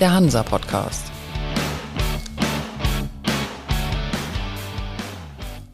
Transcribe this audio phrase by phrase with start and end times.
[0.00, 1.04] der Hansa Podcast.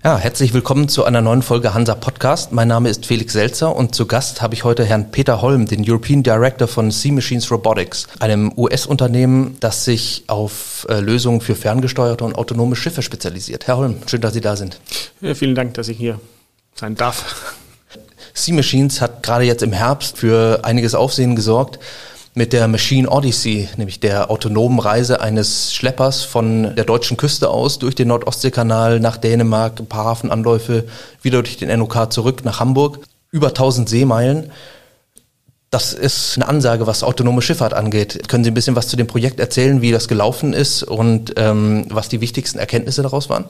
[0.05, 2.53] Ja, herzlich willkommen zu einer neuen Folge Hansa Podcast.
[2.53, 5.89] Mein Name ist Felix Selzer und zu Gast habe ich heute Herrn Peter Holm, den
[5.89, 12.25] European Director von Sea Machines Robotics, einem US-Unternehmen, das sich auf äh, Lösungen für ferngesteuerte
[12.25, 13.67] und autonome Schiffe spezialisiert.
[13.67, 14.81] Herr Holm, schön, dass Sie da sind.
[15.21, 16.21] Ja, vielen Dank, dass ich hier
[16.75, 17.57] sein darf.
[18.35, 21.79] Sea Machines hat gerade jetzt im Herbst für einiges Aufsehen gesorgt
[22.35, 27.79] mit der Machine Odyssey, nämlich der autonomen Reise eines Schleppers von der deutschen Küste aus
[27.79, 30.85] durch den Nordostseekanal nach Dänemark, ein paar Hafenanläufe,
[31.21, 33.01] wieder durch den NOK zurück nach Hamburg,
[33.31, 34.51] über 1000 Seemeilen.
[35.71, 38.29] Das ist eine Ansage, was autonome Schifffahrt angeht.
[38.29, 41.87] Können Sie ein bisschen was zu dem Projekt erzählen, wie das gelaufen ist und ähm,
[41.89, 43.45] was die wichtigsten Erkenntnisse daraus waren?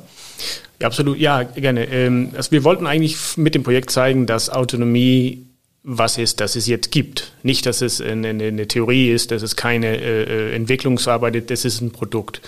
[0.81, 1.85] Ja, absolut, ja, gerne.
[1.85, 5.47] Ähm, also wir wollten eigentlich mit dem Projekt zeigen, dass Autonomie
[5.85, 7.33] was ist, dass es jetzt gibt.
[7.43, 11.81] Nicht, dass es eine, eine Theorie ist, dass es keine äh, Entwicklungsarbeit ist, das ist
[11.81, 12.41] ein Produkt.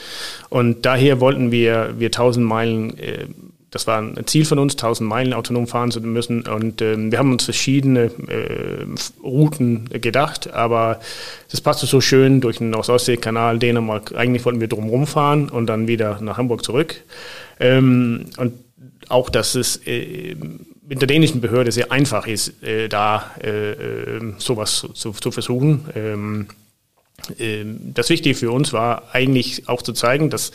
[0.50, 3.26] Und daher wollten wir, wir 1000 Meilen, äh,
[3.72, 6.46] das war ein Ziel von uns, 1000 Meilen autonom fahren zu müssen.
[6.46, 8.86] Und ähm, wir haben uns verschiedene äh,
[9.20, 11.00] Routen gedacht, aber
[11.50, 14.14] das passte so schön durch den Ostsee-Kanal Dänemark.
[14.14, 17.02] Eigentlich wollten wir drumherum fahren und dann wieder nach Hamburg zurück.
[17.58, 18.52] Ähm, und
[19.08, 20.36] auch, dass es äh,
[20.86, 25.88] mit der dänischen Behörde sehr einfach ist, äh, da äh, äh, sowas zu, zu versuchen.
[25.94, 26.46] Ähm,
[27.38, 30.52] äh, das Wichtige für uns war eigentlich auch zu zeigen, dass,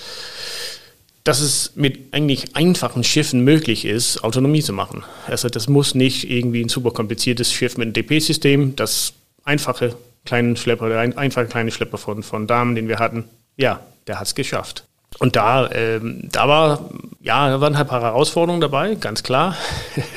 [1.24, 5.04] dass es mit eigentlich einfachen Schiffen möglich ist, Autonomie zu machen.
[5.28, 10.56] Also das muss nicht irgendwie ein super kompliziertes Schiff mit einem DP-System, das einfache kleine
[10.58, 13.26] Schlepper, der einfache kleine Schlepper von, von Damen, den wir hatten,
[13.58, 14.86] ja, der hat es geschafft.
[15.18, 19.58] Und da, ähm, da war, ja, da waren halt ein paar Herausforderungen dabei, ganz klar.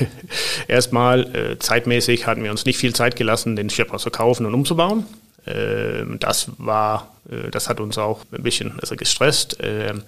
[0.67, 4.53] Erstmal, äh, zeitmäßig hatten wir uns nicht viel Zeit gelassen, den Schlepper zu kaufen und
[4.53, 5.05] umzubauen.
[5.45, 9.57] Ähm, das war, äh, das hat uns auch ein bisschen also gestresst.
[9.61, 10.03] Ähm,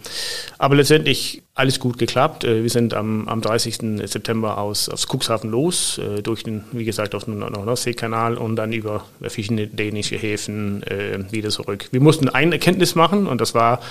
[0.57, 2.43] aber letztendlich alles gut geklappt.
[2.43, 4.07] Äh, wir sind am, am 30.
[4.09, 9.05] September aus, aus Cuxhaven los, durch den, wie gesagt, auf den Nordseekanal und dann über
[9.21, 10.83] verschiedene dänische Häfen
[11.31, 11.87] wieder zurück.
[11.91, 13.81] Wir mussten eine Erkenntnis machen und das war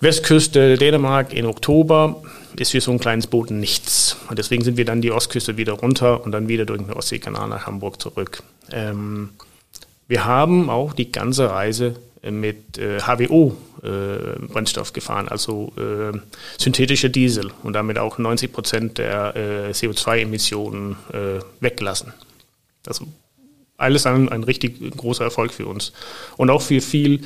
[0.00, 2.22] Westküste Dänemark im Oktober
[2.56, 4.16] ist für so ein kleines Boot nichts.
[4.28, 7.48] Und deswegen sind wir dann die Ostküste wieder runter und dann wieder durch den Ostseekanal
[7.48, 8.42] nach Hamburg zurück.
[8.70, 9.30] Ähm,
[10.08, 16.18] wir haben auch die ganze Reise mit äh, HWO-Brennstoff äh, gefahren, also äh,
[16.58, 22.12] synthetischer Diesel und damit auch 90 Prozent der äh, CO2-Emissionen äh, weggelassen.
[22.86, 23.06] Also
[23.76, 25.92] alles ein, ein richtig großer Erfolg für uns
[26.36, 27.20] und auch für viel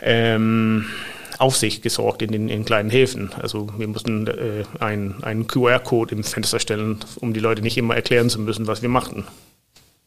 [0.00, 0.86] ähm,
[1.38, 3.30] Aufsicht gesorgt in den in kleinen Häfen.
[3.40, 8.28] Also wir mussten äh, einen QR-Code im Fenster stellen, um die Leute nicht immer erklären
[8.28, 9.24] zu müssen, was wir machten.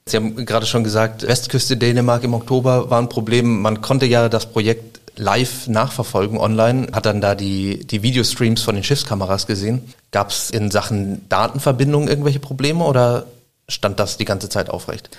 [0.05, 3.61] Sie haben gerade schon gesagt, Westküste Dänemark im Oktober war ein Problem.
[3.61, 8.75] Man konnte ja das Projekt live nachverfolgen online, hat dann da die, die Videostreams von
[8.75, 9.93] den Schiffskameras gesehen.
[10.11, 13.27] Gab es in Sachen Datenverbindung irgendwelche Probleme oder
[13.69, 15.09] stand das die ganze Zeit aufrecht?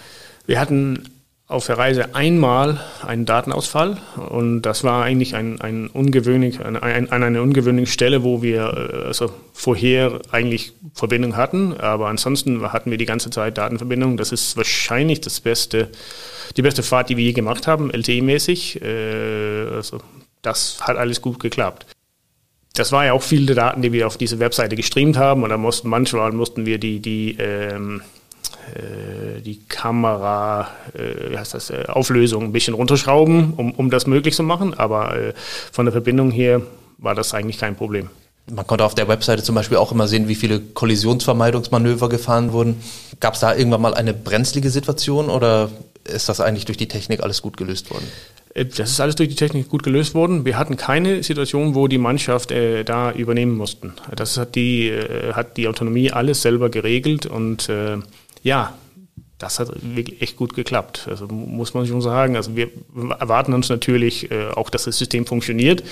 [0.47, 1.09] Wir hatten
[1.47, 3.99] auf der Reise einmal einen Datenausfall
[4.31, 8.63] und das war eigentlich ein, ein ungewöhnlich, ein, ein, an einer ungewöhnlichen Stelle, wo wir
[8.93, 14.17] äh, also vorher eigentlich Verbindung hatten, aber ansonsten hatten wir die ganze Zeit Datenverbindung.
[14.17, 15.91] Das ist wahrscheinlich das beste,
[16.57, 18.81] die beste Fahrt, die wir je gemacht haben, LTE-mäßig.
[18.83, 19.99] Äh, also
[20.41, 21.85] das hat alles gut geklappt.
[22.75, 25.59] Das war ja auch viele Daten, die wir auf diese Webseite gestreamt haben und da
[25.59, 28.14] mussten manchmal mussten wir die, die ähm, äh,
[29.45, 34.35] die Kamera, äh, wie heißt das, äh, Auflösung ein bisschen runterschrauben, um, um das möglich
[34.35, 34.75] zu machen.
[34.75, 35.15] Aber
[35.71, 36.63] von der Verbindung her
[36.99, 38.09] war das eigentlich kein Problem.
[38.51, 42.83] Man konnte auf der Webseite zum Beispiel auch immer sehen, wie viele Kollisionsvermeidungsmanöver gefahren wurden.
[43.21, 45.71] Gab es da irgendwann mal eine brenzlige Situation oder
[46.05, 48.07] ist das eigentlich durch die Technik alles gut gelöst worden?
[48.55, 50.45] Das ist alles durch die Technik gut gelöst worden.
[50.45, 53.95] Wir hatten keine Situation, wo die Mannschaft äh, da übernehmen mussten.
[54.15, 57.97] Das hat die, äh, hat die Autonomie alles selber geregelt und äh,
[58.45, 58.75] ja,
[59.39, 61.07] das hat wirklich echt gut geklappt.
[61.11, 62.37] Also muss man schon sagen.
[62.37, 62.71] Also wir
[63.19, 65.83] erwarten uns natürlich äh, auch, dass das System funktioniert,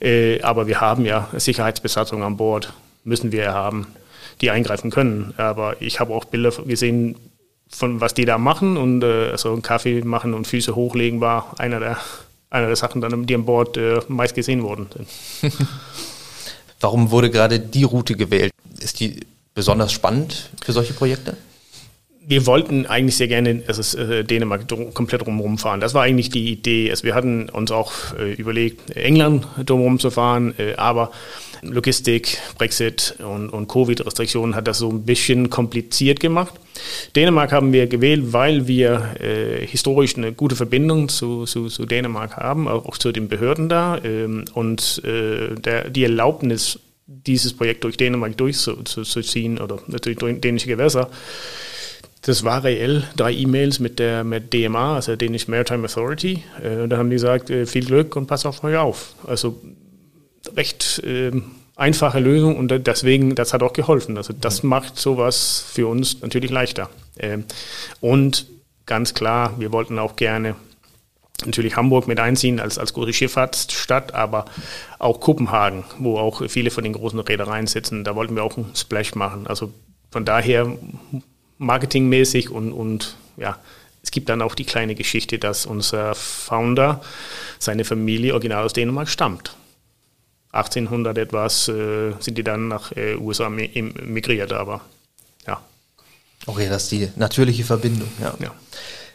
[0.00, 2.72] äh, aber wir haben ja Sicherheitsbesatzung an Bord,
[3.04, 3.88] müssen wir haben,
[4.40, 5.34] die eingreifen können.
[5.36, 7.16] Aber ich habe auch Bilder gesehen,
[7.68, 11.54] von was die da machen und äh, also einen Kaffee machen und Füße hochlegen war
[11.58, 11.98] einer der,
[12.48, 14.88] einer der Sachen, dann, die an Bord äh, meist gesehen wurden.
[16.80, 18.52] Warum wurde gerade die Route gewählt?
[18.78, 19.20] Ist die
[19.52, 21.36] besonders spannend für solche Projekte?
[22.28, 25.80] Wir wollten eigentlich sehr gerne also äh, Dänemark komplett drumherum fahren.
[25.80, 26.90] Das war eigentlich die Idee.
[26.90, 31.10] Also wir hatten uns auch äh, überlegt, England drumherum zu fahren, äh, aber
[31.62, 36.52] Logistik, Brexit und, und Covid-Restriktionen hat das so ein bisschen kompliziert gemacht.
[37.16, 42.36] Dänemark haben wir gewählt, weil wir äh, historisch eine gute Verbindung zu, zu, zu, Dänemark
[42.36, 43.98] haben, auch zu den Behörden da.
[44.04, 51.08] Ähm, und äh, der, die Erlaubnis, dieses Projekt durch Dänemark durchzuziehen oder durch dänische Gewässer,
[52.28, 56.42] das war reell drei E-Mails mit der mit DMA, also Danish Maritime Authority.
[56.62, 59.14] Äh, und da haben die gesagt, äh, viel Glück und pass auf euch auf.
[59.26, 59.58] Also
[60.54, 61.32] recht äh,
[61.76, 64.18] einfache Lösung und deswegen, das hat auch geholfen.
[64.18, 64.68] Also das mhm.
[64.68, 66.90] macht sowas für uns natürlich leichter.
[67.18, 67.44] Ähm,
[68.00, 68.46] und
[68.84, 70.54] ganz klar, wir wollten auch gerne
[71.46, 74.44] natürlich Hamburg mit einziehen als, als große Schifffahrtsstadt, aber
[74.98, 78.74] auch Kopenhagen, wo auch viele von den großen Reedereien sitzen, da wollten wir auch einen
[78.74, 79.46] Splash machen.
[79.46, 79.72] Also
[80.10, 80.76] von daher
[81.58, 83.58] marketingmäßig und, und ja,
[84.02, 87.02] es gibt dann auch die kleine Geschichte, dass unser Founder,
[87.58, 89.54] seine Familie original aus Dänemark stammt.
[90.52, 94.80] 1800 etwas äh, sind die dann nach äh, USA migriert, aber
[95.46, 95.60] ja.
[96.46, 98.34] Okay, das ist die natürliche Verbindung, ja.
[98.40, 98.54] ja.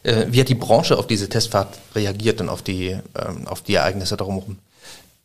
[0.03, 3.75] Äh, wie hat die Branche auf diese Testfahrt reagiert und auf die, ähm, auf die
[3.75, 4.57] Ereignisse drumherum?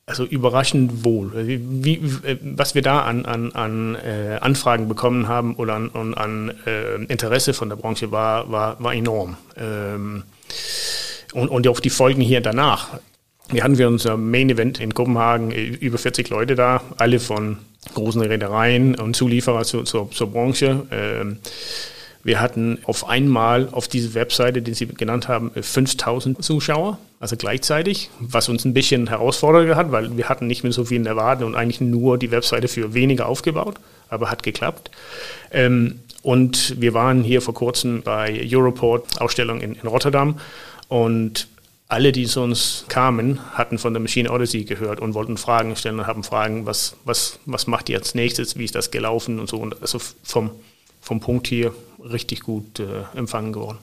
[0.08, 1.30] Also überraschend wohl.
[1.46, 2.00] Wie, wie,
[2.40, 7.52] was wir da an, an, an äh, Anfragen bekommen haben oder an, an, äh, Interesse
[7.52, 9.36] von der Branche war, war, war enorm.
[9.58, 10.22] Ähm,
[11.34, 12.88] und, und auch die Folgen hier danach.
[13.50, 17.58] Wir hatten wir unser Main Event in Kopenhagen, äh, über 40 Leute da, alle von
[17.92, 20.86] großen Reedereien und Zulieferer zu, zur, zur Branche.
[20.90, 21.38] Ähm,
[22.24, 28.10] wir hatten auf einmal auf diese Webseite, die Sie genannt haben, 5000 Zuschauer, also gleichzeitig,
[28.20, 31.44] was uns ein bisschen herausfordert hat, weil wir hatten nicht mehr so viel in erwarten
[31.44, 33.76] und eigentlich nur die Webseite für weniger aufgebaut,
[34.08, 34.90] aber hat geklappt.
[35.50, 40.38] Ähm, und wir waren hier vor kurzem bei Europort, Ausstellung in, in Rotterdam
[40.88, 41.48] und
[41.88, 45.98] alle, die zu uns kamen, hatten von der Machine Odyssey gehört und wollten Fragen stellen
[45.98, 49.48] und haben Fragen, was, was, was macht ihr als nächstes, wie ist das gelaufen und
[49.48, 49.56] so.
[49.56, 50.50] Und also vom,
[51.00, 53.78] vom Punkt hier richtig gut äh, empfangen geworden.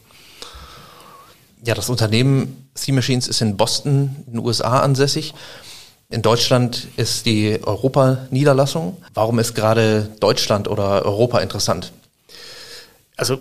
[1.64, 5.34] Ja, das Unternehmen Sea Machines ist in Boston, in den USA ansässig.
[6.10, 8.98] In Deutschland ist die Europa-Niederlassung.
[9.14, 11.92] Warum ist gerade Deutschland oder Europa interessant?
[13.18, 13.40] Also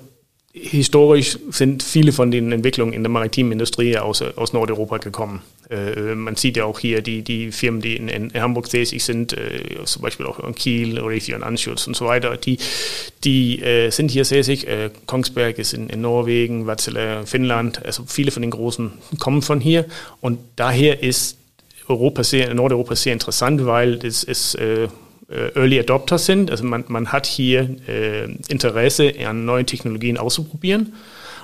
[0.53, 5.43] historisch sind viele von den Entwicklungen in der maritimen Industrie aus, aus Nordeuropa gekommen.
[5.71, 9.33] Äh, man sieht ja auch hier die, die Firmen, die in, in Hamburg tätig sind,
[9.33, 12.59] äh, zum Beispiel auch in Kiel, Raytheon Anschutz und so weiter, die,
[13.25, 14.67] die äh, sind hier tätig.
[14.67, 19.61] Äh, Kongsberg ist in, in Norwegen, Wärtsilä, Finnland, also viele von den Großen kommen von
[19.61, 19.87] hier
[20.21, 21.39] und daher ist
[21.89, 24.89] Europa sehr, Nordeuropa sehr interessant, weil es ist äh,
[25.29, 26.51] äh, Early Adopters sind.
[26.51, 30.95] Also man, man hat hier äh, Interesse an neuen Technologien auszuprobieren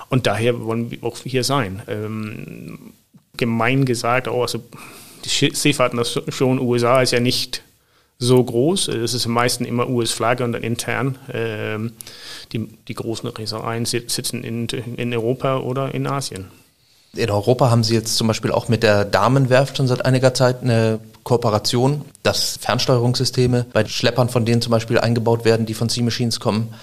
[0.09, 1.81] und daher wollen wir auch hier sein.
[1.87, 2.93] Ähm,
[3.41, 4.63] gemein gesagt, auch, also
[5.25, 7.63] die Seefahrtnation USA ist ja nicht
[8.19, 8.87] so groß.
[8.89, 11.17] Es ist am meisten immer US-Flagge und dann intern.
[11.33, 11.93] Ähm,
[12.53, 16.47] die, die großen Reedereien sitzen in, in Europa oder in Asien.
[17.13, 20.61] In Europa haben Sie jetzt zum Beispiel auch mit der Damenwerft schon seit einiger Zeit
[20.61, 26.03] eine Kooperation, dass Fernsteuerungssysteme bei Schleppern, von denen zum Beispiel eingebaut werden, die von Sea
[26.03, 26.73] Machines kommen,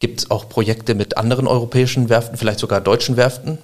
[0.00, 3.58] gibt es auch Projekte mit anderen europäischen Werften, vielleicht sogar deutschen Werften?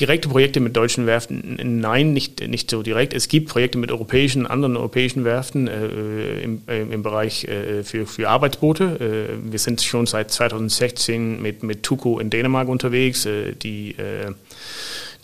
[0.00, 3.14] Direkte Projekte mit deutschen Werften, nein, nicht, nicht so direkt.
[3.14, 8.06] Es gibt Projekte mit europäischen, anderen europäischen Werften äh, im, äh, im Bereich äh, für,
[8.06, 9.28] für Arbeitsboote.
[9.34, 14.32] Äh, wir sind schon seit 2016 mit, mit Tuco in Dänemark unterwegs, äh, die äh,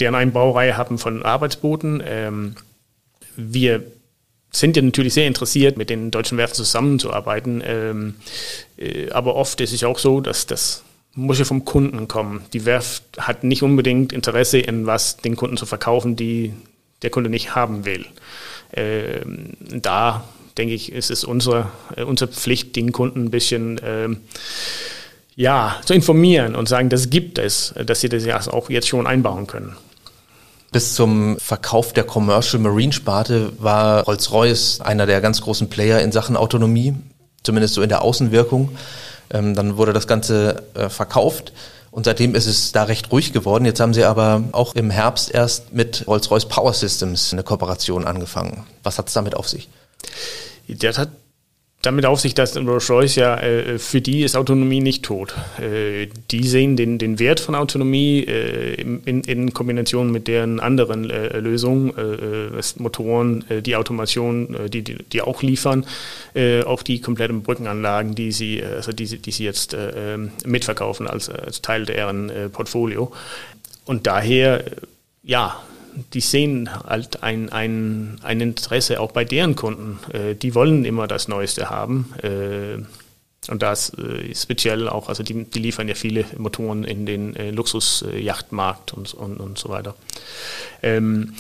[0.00, 2.02] deren eine Baureihe haben von Arbeitsbooten.
[2.06, 2.56] Ähm,
[3.36, 3.82] wir
[4.50, 7.62] sind ja natürlich sehr interessiert, mit den deutschen Werften zusammenzuarbeiten.
[7.64, 8.14] Ähm,
[9.10, 12.44] aber oft ist es auch so, dass das muss ja vom Kunden kommen.
[12.52, 16.52] Die Werft hat nicht unbedingt Interesse in was den Kunden zu verkaufen, die
[17.02, 18.06] der Kunde nicht haben will.
[18.72, 20.24] Ähm, da
[20.58, 24.20] denke ich, ist es unsere, äh, unsere Pflicht, den Kunden ein bisschen ähm,
[25.36, 29.06] ja, zu informieren und sagen, das gibt es, dass sie das ja auch jetzt schon
[29.06, 29.76] einbauen können.
[30.70, 36.10] Bis zum Verkauf der Commercial Marine Sparte war Rolls-Royce einer der ganz großen Player in
[36.10, 36.94] Sachen Autonomie,
[37.44, 38.76] zumindest so in der Außenwirkung.
[39.34, 41.52] Ähm, dann wurde das Ganze äh, verkauft.
[41.90, 43.64] Und seitdem ist es da recht ruhig geworden.
[43.66, 48.66] Jetzt haben sie aber auch im Herbst erst mit Rolls-Royce Power Systems eine Kooperation angefangen.
[48.82, 49.68] Was hat es damit auf sich?
[50.66, 51.10] Das hat
[51.86, 55.34] damit auf sich, dass Rolls-Royce ja, äh, für die ist Autonomie nicht tot.
[55.58, 61.10] Äh, die sehen den, den Wert von Autonomie äh, in, in, Kombination mit deren anderen
[61.10, 65.86] äh, Lösungen, äh, äh, Motoren, die Automation, die, die, die, auch liefern,
[66.66, 71.62] auch die kompletten Brückenanlagen, die sie, also die, die sie jetzt ähm, mitverkaufen als, als
[71.62, 73.12] Teil deren Portfolio.
[73.84, 74.64] Und daher,
[75.22, 75.60] ja,
[76.12, 79.98] die sehen halt ein, ein, ein Interesse auch bei deren Kunden.
[80.12, 82.12] Äh, die wollen immer das Neueste haben.
[82.22, 82.82] Äh,
[83.50, 87.50] und das äh, speziell auch, also die, die, liefern ja viele Motoren in den äh,
[87.50, 89.94] Luxusjachtmarkt und, und, und so weiter.
[90.82, 91.34] Ähm,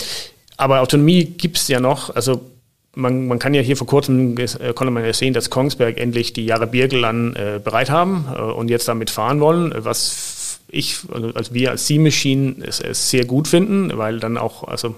[0.56, 2.50] aber Autonomie gibt es ja noch, also
[2.94, 6.32] man, man, kann ja hier vor kurzem, äh, konnte man ja sehen, dass Kongsberg endlich
[6.32, 10.33] die Jahre Birkelan äh, bereit haben äh, und jetzt damit fahren wollen, was
[10.68, 14.94] ich, also, wir als C-Machine es, es, sehr gut finden, weil dann auch, also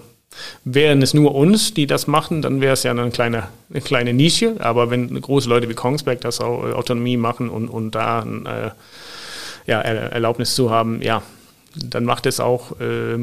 [0.63, 4.13] wären es nur uns, die das machen, dann wäre es ja eine kleine, eine kleine
[4.13, 4.55] Nische.
[4.59, 8.71] Aber wenn große Leute wie Kongsberg das auch äh, Autonomie machen und, und da äh,
[9.69, 11.21] ja, Erlaubnis zu haben, ja,
[11.75, 13.17] dann macht es auch, äh,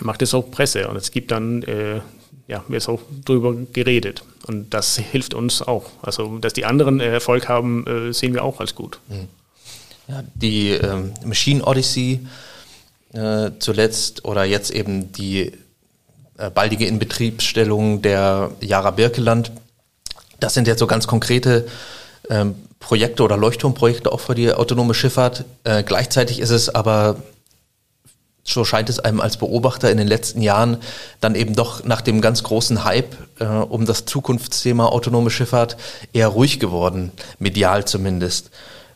[0.00, 2.00] macht es auch Presse und es gibt dann, äh,
[2.48, 4.24] ja, wird auch drüber geredet.
[4.46, 5.90] Und das hilft uns auch.
[6.02, 8.98] Also, dass die anderen Erfolg haben, äh, sehen wir auch als gut.
[9.08, 9.28] Mhm.
[10.08, 12.26] Ja, die ähm, Machine Odyssey
[13.12, 15.52] äh, zuletzt oder jetzt eben die
[16.38, 19.52] äh, baldige Inbetriebsstellung der Jara Birkeland.
[20.40, 21.66] Das sind jetzt so ganz konkrete
[22.28, 25.44] ähm, Projekte oder Leuchtturmprojekte auch für die autonome Schifffahrt.
[25.64, 27.16] Äh, gleichzeitig ist es aber
[28.44, 30.78] so scheint es einem als Beobachter in den letzten Jahren
[31.20, 35.76] dann eben doch nach dem ganz großen Hype äh, um das Zukunftsthema autonome Schifffahrt
[36.12, 38.50] eher ruhig geworden, medial zumindest.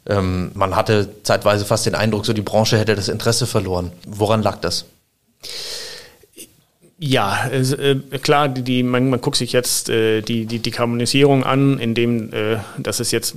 [0.09, 3.91] Ähm, man hatte zeitweise fast den Eindruck, so die Branche hätte das Interesse verloren.
[4.07, 4.87] Woran lag das?
[6.99, 11.79] Ja, äh, klar, die, die, man, man guckt sich jetzt äh, die, die Dekarbonisierung an,
[11.79, 13.37] indem äh, das ist jetzt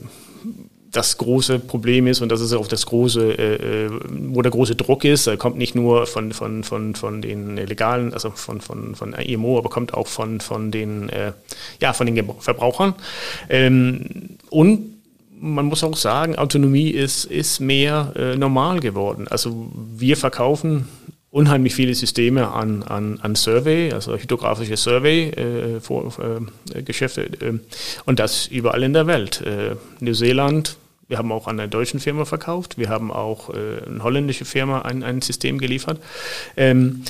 [0.91, 4.75] das große Problem ist und das ist auch das große, äh, äh wo der große
[4.75, 5.27] Druck ist.
[5.27, 9.57] Er kommt nicht nur von, von, von, von den legalen, also von, von, von IMO,
[9.57, 11.33] aber kommt auch von, von den, äh,
[11.81, 12.95] ja, von den Verbrauchern.
[13.49, 14.98] Ähm, und
[15.39, 19.27] man muss auch sagen, Autonomie ist, ist mehr äh, normal geworden.
[19.27, 20.87] Also wir verkaufen
[21.31, 27.59] unheimlich viele Systeme an, an, an Survey, also hydrographische Survey-Geschäfte äh, äh,
[28.05, 29.41] und das überall in der Welt.
[29.41, 30.77] Äh, Neuseeland,
[31.07, 34.81] wir haben auch an eine deutsche Firma verkauft, wir haben auch äh, eine holländische Firma
[34.81, 35.99] ein, ein System geliefert.
[36.57, 37.03] Ähm,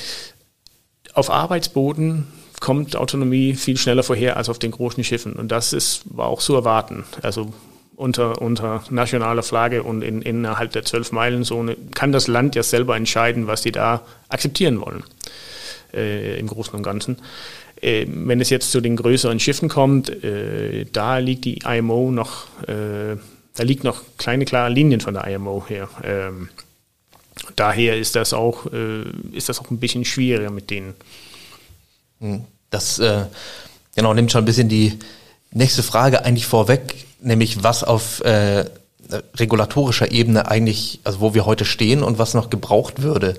[1.14, 2.28] auf Arbeitsboden
[2.60, 6.42] kommt Autonomie viel schneller vorher als auf den großen Schiffen und das ist, war auch
[6.42, 7.06] zu erwarten.
[7.22, 7.54] Also
[8.00, 13.46] unter, unter nationaler Flagge und in, innerhalb der Zwölf-Meilen-Zone kann das Land ja selber entscheiden,
[13.48, 15.04] was die da akzeptieren wollen,
[15.94, 17.18] äh, im Großen und Ganzen.
[17.82, 22.46] Äh, wenn es jetzt zu den größeren Schiffen kommt, äh, da liegt die IMO noch,
[22.70, 23.18] äh,
[23.56, 25.90] da liegt noch kleine klare Linien von der IMO her.
[26.02, 26.48] Ähm,
[27.58, 29.04] daher ist das auch, äh,
[29.34, 30.94] ist das auch ein bisschen schwieriger mit denen.
[32.22, 32.46] Hm.
[32.70, 33.26] Das äh,
[33.94, 34.98] genau nimmt schon ein bisschen die
[35.52, 38.66] nächste Frage eigentlich vorweg nämlich was auf äh,
[39.36, 43.36] regulatorischer Ebene eigentlich, also wo wir heute stehen und was noch gebraucht würde.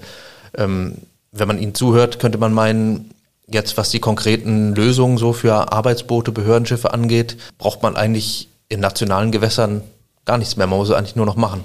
[0.57, 0.95] Ähm,
[1.33, 3.11] wenn man Ihnen zuhört, könnte man meinen,
[3.47, 9.31] jetzt was die konkreten Lösungen so für Arbeitsboote, Behördenschiffe angeht, braucht man eigentlich in nationalen
[9.31, 9.83] Gewässern
[10.25, 10.67] gar nichts mehr.
[10.67, 11.65] Man muss es eigentlich nur noch machen.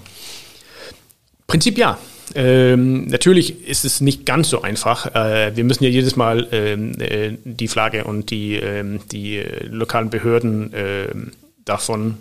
[1.47, 1.97] Prinzip ja.
[2.33, 5.13] Ähm, natürlich ist es nicht ganz so einfach.
[5.13, 9.67] Äh, wir müssen ja jedes Mal ähm, äh, die Flagge und die, ähm, die äh,
[9.67, 11.31] lokalen Behörden ähm,
[11.65, 12.17] davon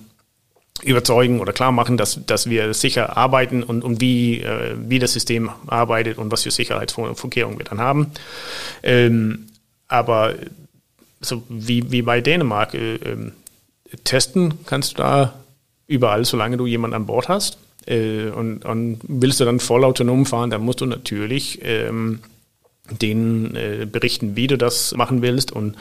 [0.82, 5.12] überzeugen oder klar machen, dass, dass wir sicher arbeiten und, und wie, äh, wie das
[5.12, 8.10] System arbeitet und was für Sicherheitsvorkehrungen wir dann haben.
[8.82, 9.46] Ähm,
[9.88, 10.34] aber
[11.20, 13.30] so wie, wie bei Dänemark, äh, äh,
[14.02, 15.34] testen kannst du da
[15.86, 17.58] überall, solange du jemanden an Bord hast.
[17.86, 22.20] Äh, und, und willst du dann voll autonom fahren, dann musst du natürlich ähm,
[22.90, 25.76] denen äh, berichten, wie du das machen willst und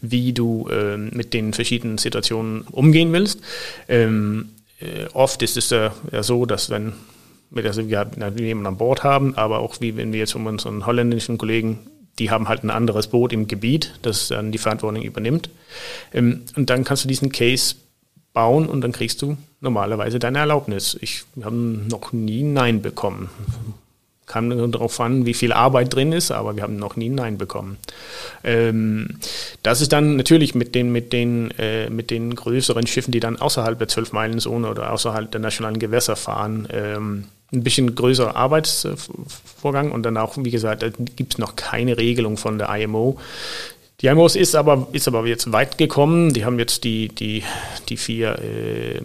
[0.00, 3.40] wie du äh, mit den verschiedenen Situationen umgehen willst.
[3.88, 4.50] Ähm,
[4.80, 6.92] äh, oft ist es ja, ja so, dass wenn
[7.54, 11.38] also wir jemanden an Bord haben, aber auch wie wenn wir jetzt von unseren holländischen
[11.38, 11.78] Kollegen,
[12.18, 15.48] die haben halt ein anderes Boot im Gebiet, das dann die Verantwortung übernimmt.
[16.12, 17.76] Ähm, und dann kannst du diesen Case
[18.32, 20.98] bauen und dann kriegst du normalerweise deine Erlaubnis.
[21.00, 23.30] Ich habe noch nie Nein bekommen
[24.28, 27.78] Kam darauf an, wie viel Arbeit drin ist, aber wir haben noch nie Nein bekommen.
[28.44, 29.18] Ähm,
[29.62, 33.36] das ist dann natürlich mit den, mit, den, äh, mit den größeren Schiffen, die dann
[33.36, 40.02] außerhalb der 12-Meilen-Zone oder außerhalb der nationalen Gewässer fahren, ähm, ein bisschen größerer Arbeitsvorgang und
[40.02, 40.84] dann auch, wie gesagt,
[41.16, 43.18] gibt es noch keine Regelung von der IMO,
[44.00, 46.32] Die IMOS ist aber, ist aber jetzt weit gekommen.
[46.32, 47.42] Die haben jetzt die, die,
[47.88, 49.00] die vier äh,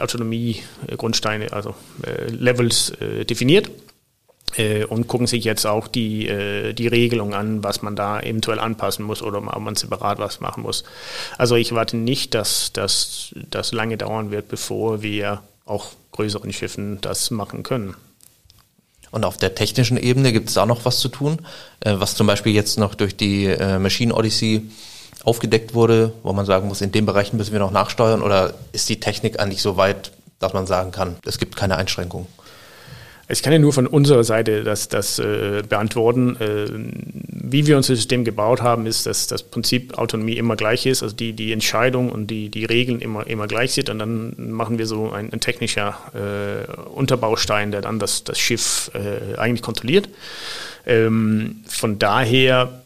[0.00, 3.70] Autonomie-Grundsteine, also äh, Levels äh, definiert
[4.88, 9.04] und gucken sich jetzt auch die, äh, die Regelung an, was man da eventuell anpassen
[9.04, 10.82] muss oder ob man separat was machen muss.
[11.38, 17.30] Also ich warte nicht, dass das lange dauern wird, bevor wir auch größeren Schiffen das
[17.30, 17.94] machen können.
[19.10, 21.38] Und auf der technischen Ebene gibt es da noch was zu tun,
[21.80, 24.70] äh, was zum Beispiel jetzt noch durch die äh, Machine Odyssey
[25.24, 28.88] aufgedeckt wurde, wo man sagen muss, in dem Bereich müssen wir noch nachsteuern oder ist
[28.88, 32.26] die Technik eigentlich so weit, dass man sagen kann, es gibt keine Einschränkungen?
[33.30, 36.36] Ich kann ja nur von unserer Seite das, das äh, beantworten.
[36.36, 36.66] Äh,
[37.28, 41.14] wie wir unser System gebaut haben, ist, dass das Prinzip Autonomie immer gleich ist, also
[41.14, 43.88] die, die Entscheidung und die, die Regeln immer, immer gleich sind.
[43.88, 48.90] Und dann machen wir so ein, ein technischer äh, Unterbaustein, der dann das, das Schiff
[48.94, 50.08] äh, eigentlich kontrolliert.
[50.86, 52.82] Ähm, von daher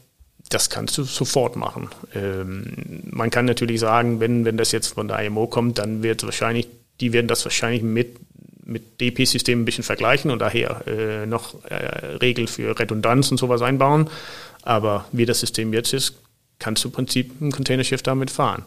[0.51, 1.89] das kannst du sofort machen.
[2.15, 6.23] Ähm, man kann natürlich sagen, wenn, wenn das jetzt von der IMO kommt, dann wird
[6.23, 6.69] wahrscheinlich,
[7.01, 8.17] die werden das wahrscheinlich mit
[8.65, 13.63] mit DP-Systemen ein bisschen vergleichen und daher äh, noch äh, Regeln für Redundanz und sowas
[13.63, 14.09] einbauen.
[14.63, 16.15] Aber wie das System jetzt ist,
[16.59, 18.65] kannst du im Prinzip ein Containerschiff damit fahren.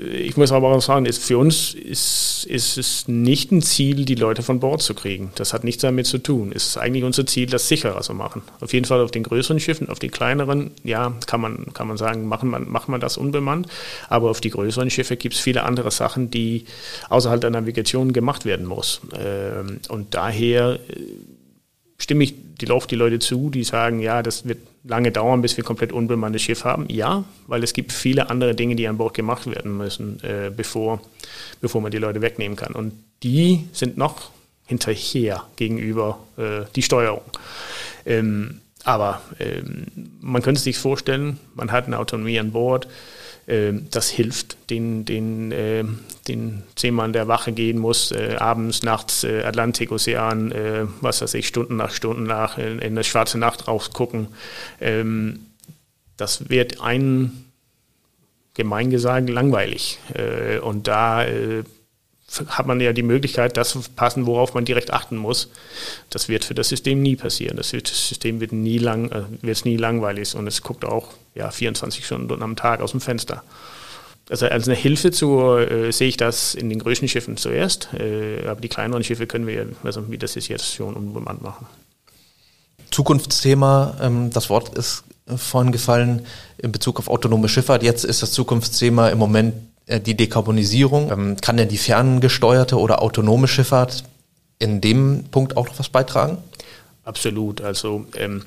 [0.00, 4.14] Ich muss aber auch sagen, ist, für uns ist, ist es nicht ein Ziel, die
[4.14, 5.32] Leute von Bord zu kriegen.
[5.34, 6.52] Das hat nichts damit zu tun.
[6.54, 8.42] Es ist eigentlich unser Ziel, das sicherer zu machen.
[8.60, 11.96] Auf jeden Fall auf den größeren Schiffen, auf den kleineren, ja, kann man, kann man
[11.96, 13.66] sagen, machen man, macht man das unbemannt.
[14.08, 16.64] Aber auf die größeren Schiffe gibt es viele andere Sachen, die
[17.08, 19.00] außerhalb der Navigation gemacht werden muss.
[19.18, 21.00] Ähm, und daher äh,
[21.98, 24.58] stimme ich die laufen die Leute zu, die sagen, ja, das wird
[24.88, 26.86] lange dauern, bis wir komplett unbemanntes Schiff haben.
[26.88, 31.00] Ja, weil es gibt viele andere Dinge, die an Bord gemacht werden müssen, äh, bevor,
[31.60, 32.72] bevor man die Leute wegnehmen kann.
[32.72, 32.92] Und
[33.22, 34.30] die sind noch
[34.66, 37.22] hinterher gegenüber äh, die Steuerung.
[38.04, 39.86] Ähm, aber ähm,
[40.20, 42.88] man könnte sich vorstellen, man hat eine Autonomie an Bord,
[43.90, 45.84] das hilft den, den, äh,
[46.28, 51.32] den Seemann, der Wache gehen muss, äh, abends, nachts, äh, Atlantik, Ozean, äh, was weiß
[51.34, 54.28] ich, Stunden nach Stunden nach, in, in eine schwarze Nacht rausgucken.
[54.80, 55.46] Ähm,
[56.18, 57.50] das wird einen
[58.52, 59.98] gemein gesagt langweilig.
[60.12, 61.64] Äh, und da äh,
[62.48, 65.48] hat man ja die Möglichkeit, das zu passen, worauf man direkt achten muss.
[66.10, 67.56] Das wird für das System nie passieren.
[67.56, 72.04] Das, System wird nie lang, äh, wird nie langweilig und es guckt auch ja, 24
[72.04, 73.42] Stunden am Tag aus dem Fenster.
[74.30, 78.46] Also als eine Hilfe zu, äh, sehe ich das in den größten Schiffen zuerst, äh,
[78.46, 81.66] aber die kleineren Schiffe können wir, also wie das ist jetzt schon unbemannt machen.
[82.90, 85.04] Zukunftsthema, ähm, das Wort ist
[85.36, 86.26] vorhin gefallen
[86.58, 87.82] in Bezug auf autonome Schifffahrt.
[87.82, 91.10] Jetzt ist das Zukunftsthema im Moment äh, die Dekarbonisierung.
[91.10, 94.04] Ähm, kann denn die ferngesteuerte oder autonome Schifffahrt
[94.58, 96.38] in dem Punkt auch noch was beitragen?
[97.04, 97.60] Absolut.
[97.60, 98.42] Also ähm,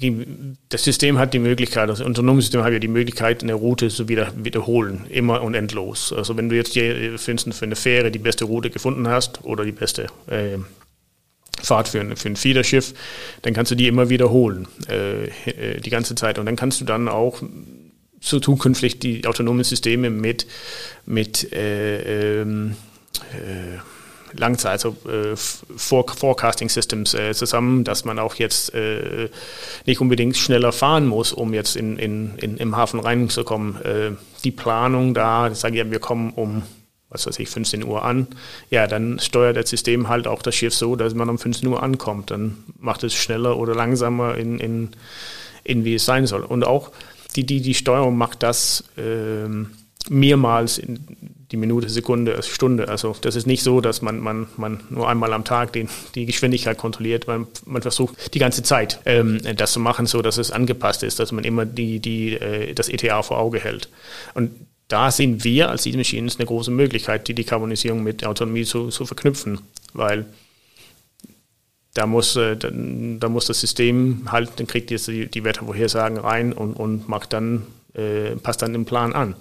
[0.00, 0.26] die,
[0.68, 4.08] das System hat die Möglichkeit, das autonome System hat ja die Möglichkeit, eine Route zu
[4.08, 6.12] wieder, wiederholen, immer und endlos.
[6.12, 9.72] Also wenn du jetzt hier für eine Fähre die beste Route gefunden hast oder die
[9.72, 10.58] beste äh,
[11.62, 12.94] Fahrt für ein, für ein Fiederschiff,
[13.42, 16.38] dann kannst du die immer wiederholen, äh, äh die ganze Zeit.
[16.38, 17.42] Und dann kannst du dann auch
[18.20, 20.46] so zukünftig die autonomen Systeme mit,
[21.06, 22.76] mit äh, ähm,
[23.32, 23.78] äh,
[24.38, 29.28] Langzeit, also äh, Forecasting Systems äh, zusammen, dass man auch jetzt äh,
[29.86, 33.82] nicht unbedingt schneller fahren muss, um jetzt in, in, in, im Hafen reinzukommen.
[33.82, 34.12] Äh,
[34.44, 36.62] die Planung da, sagen ja, wir kommen um
[37.10, 38.28] was weiß ich, 15 Uhr an,
[38.70, 41.82] ja, dann steuert das System halt auch das Schiff so, dass man um 15 Uhr
[41.82, 42.30] ankommt.
[42.30, 44.90] Dann macht es schneller oder langsamer in, in,
[45.64, 46.44] in wie es sein soll.
[46.44, 46.92] Und auch
[47.36, 49.70] die, die, die Steuerung macht das ähm,
[50.08, 50.98] mehrmals in
[51.50, 52.88] die Minute, Sekunde, Stunde.
[52.88, 56.26] Also das ist nicht so, dass man, man, man nur einmal am Tag den, die
[56.26, 57.26] Geschwindigkeit kontrolliert.
[57.26, 61.18] Man, man versucht die ganze Zeit ähm, das zu machen, so dass es angepasst ist,
[61.18, 63.88] dass man immer die, die, äh, das ETA vor Auge hält.
[64.34, 64.52] Und
[64.86, 69.06] da sehen wir als Easy Machines eine große Möglichkeit, die Dekarbonisierung mit Autonomie zu, zu
[69.06, 69.60] verknüpfen,
[69.92, 70.26] weil
[71.94, 76.52] da muss, äh, da muss das System halt, dann kriegt jetzt die, die Wettervorhersagen rein
[76.52, 79.34] und, und macht dann, äh, passt dann den Plan an.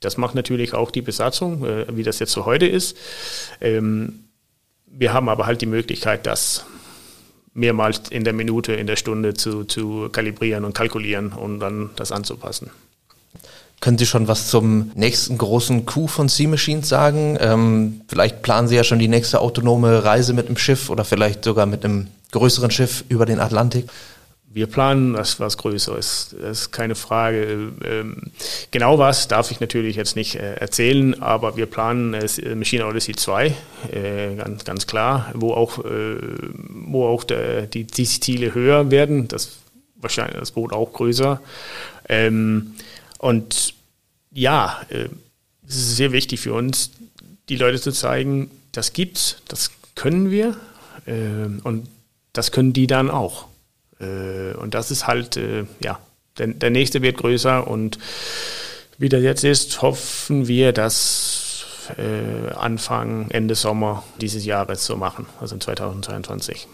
[0.00, 2.96] Das macht natürlich auch die Besatzung, äh, wie das jetzt so heute ist.
[3.60, 4.24] Ähm,
[4.86, 6.66] wir haben aber halt die Möglichkeit, das
[7.54, 12.12] mehrmals in der Minute, in der Stunde zu, zu kalibrieren und kalkulieren und dann das
[12.12, 12.70] anzupassen.
[13.80, 17.36] Können Sie schon was zum nächsten großen Coup von Sea Machines sagen?
[17.40, 21.44] Ähm, vielleicht planen Sie ja schon die nächste autonome Reise mit einem Schiff oder vielleicht
[21.44, 23.86] sogar mit einem größeren Schiff über den Atlantik.
[24.54, 27.72] Wir planen was, was Größeres, das ist keine Frage.
[27.84, 28.30] Ähm,
[28.70, 33.16] genau was darf ich natürlich jetzt nicht äh, erzählen, aber wir planen äh, Machine Odyssey
[33.16, 33.46] 2,
[33.90, 39.26] äh, ganz, ganz klar, wo auch, wo auch die, die Ziele höher werden.
[39.26, 39.50] Das
[39.96, 41.40] wahrscheinlich das Boot auch größer.
[43.24, 43.72] Und
[44.32, 45.08] ja, äh,
[45.66, 46.90] es ist sehr wichtig für uns,
[47.48, 50.58] die Leute zu zeigen, das gibt's, das können wir
[51.06, 51.88] äh, und
[52.34, 53.46] das können die dann auch.
[53.98, 55.40] Äh, und das ist halt,
[55.80, 55.98] ja,
[56.36, 57.98] der, nächste wird größer und
[58.98, 61.64] wie das jetzt ist, hoffen wir, dass
[62.54, 66.66] Anfang, Ende Sommer dieses Jahres zu machen, also in 2022.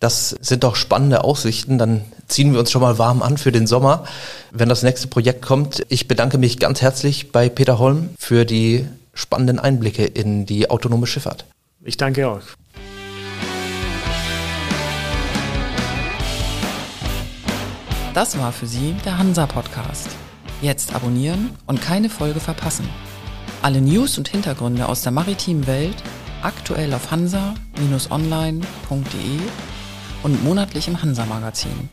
[0.00, 1.78] Das sind doch spannende Aussichten.
[1.78, 4.04] Dann ziehen wir uns schon mal warm an für den Sommer,
[4.50, 5.82] wenn das nächste Projekt kommt.
[5.88, 11.06] Ich bedanke mich ganz herzlich bei Peter Holm für die spannenden Einblicke in die autonome
[11.06, 11.46] Schifffahrt.
[11.82, 12.42] Ich danke auch.
[18.12, 20.08] Das war für Sie der Hansa Podcast.
[20.62, 22.88] Jetzt abonnieren und keine Folge verpassen.
[23.62, 25.96] Alle News und Hintergründe aus der maritimen Welt
[26.42, 29.40] aktuell auf hansa-online.de
[30.26, 31.88] und monatlich im Hansa Magazin.